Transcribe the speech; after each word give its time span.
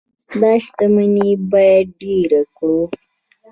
دا 0.41 0.51
شتمني 0.63 1.29
باید 1.51 1.87
ډیره 2.01 2.41
کړو. 2.55 2.81